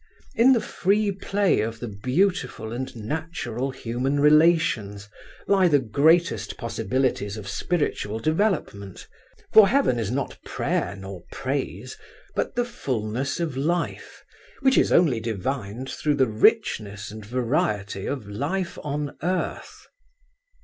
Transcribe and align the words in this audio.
In 0.33 0.53
the 0.53 0.61
free 0.61 1.11
play 1.11 1.59
of 1.61 1.79
the 1.79 1.87
beautiful 1.87 2.73
and 2.73 2.95
natural 2.95 3.69
human 3.69 4.19
relations 4.19 5.07
lie 5.47 5.67
the 5.67 5.77
greatest 5.77 6.57
possibilities 6.57 7.37
of 7.37 7.47
spiritual 7.47 8.17
development, 8.17 9.05
for 9.53 9.67
heaven 9.67 9.99
is 9.99 10.09
not 10.09 10.41
prayer 10.43 10.95
nor 10.95 11.21
praise 11.31 11.97
but 12.33 12.55
the 12.55 12.65
fullness 12.65 13.39
of 13.39 13.55
life, 13.55 14.25
which 14.61 14.75
is 14.75 14.91
only 14.91 15.19
divined 15.19 15.91
through 15.91 16.15
the 16.15 16.25
richness 16.25 17.11
and 17.11 17.23
variety 17.23 18.07
of 18.07 18.27
life 18.27 18.79
on 18.83 19.15
earth. 19.21 19.85